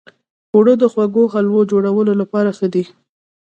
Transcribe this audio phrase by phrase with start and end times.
[0.53, 2.83] اوړه د خوږو حلوو جوړولو لپاره ښه دي